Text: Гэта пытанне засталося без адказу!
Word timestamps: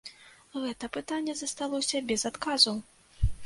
Гэта 0.61 0.89
пытанне 0.95 1.37
засталося 1.43 2.05
без 2.13 2.27
адказу! 2.33 2.79